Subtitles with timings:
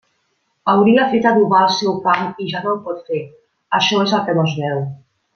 [0.71, 3.19] Hauria fet adobar el seu camp i ja no ho pot fer,
[3.81, 4.81] això és el que no es veu.